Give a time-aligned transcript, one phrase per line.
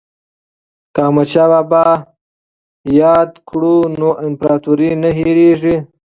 [0.93, 1.83] که احمد شاه بابا
[3.01, 5.75] یاد کړو نو امپراتوري نه هیریږي.